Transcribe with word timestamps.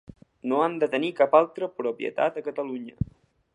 No 0.51 0.61
han 0.67 0.77
de 0.83 0.87
tenir 0.93 1.11
cap 1.19 1.37
altra 1.41 1.69
propietat 1.81 2.43
a 2.43 2.45
Catalunya. 2.51 3.09